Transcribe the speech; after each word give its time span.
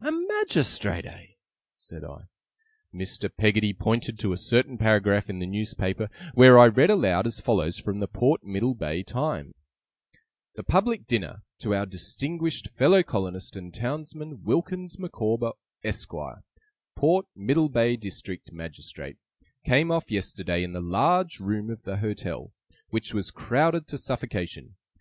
'A 0.00 0.10
Magistrate, 0.10 1.06
eh?' 1.06 1.26
said 1.76 2.02
I. 2.02 2.22
Mr. 2.92 3.30
Peggotty 3.32 3.72
pointed 3.72 4.18
to 4.18 4.32
a 4.32 4.36
certain 4.36 4.76
paragraph 4.76 5.30
in 5.30 5.38
the 5.38 5.46
newspaper, 5.46 6.10
where 6.32 6.58
I 6.58 6.66
read 6.66 6.90
aloud 6.90 7.28
as 7.28 7.38
follows, 7.40 7.78
from 7.78 8.00
the 8.00 8.08
Port 8.08 8.42
Middlebay 8.42 9.04
Times: 9.06 9.54
'The 10.56 10.64
public 10.64 11.06
dinner 11.06 11.44
to 11.60 11.76
our 11.76 11.86
distinguished 11.86 12.70
fellow 12.70 13.04
colonist 13.04 13.54
and 13.54 13.72
townsman, 13.72 14.42
WILKINS 14.42 14.98
MICAWBER, 14.98 15.52
ESQUIRE, 15.84 16.42
Port 16.96 17.26
Middlebay 17.38 17.96
District 17.96 18.50
Magistrate, 18.50 19.18
came 19.64 19.92
off 19.92 20.10
yesterday 20.10 20.64
in 20.64 20.72
the 20.72 20.80
large 20.80 21.38
room 21.38 21.70
of 21.70 21.84
the 21.84 21.98
Hotel, 21.98 22.52
which 22.88 23.14
was 23.14 23.30
crowded 23.30 23.86
to 23.86 23.96
suffocation. 23.96 24.74